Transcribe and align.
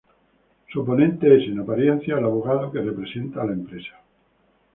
Su 0.73 0.81
oponente 0.81 1.27
es, 1.37 1.47
en 1.47 1.59
apariencia, 1.59 2.17
el 2.17 2.23
abogado 2.25 2.71
que 2.71 2.81
representa 2.81 3.43
a 3.43 3.45
la 3.45 3.53
empresa. 3.53 3.99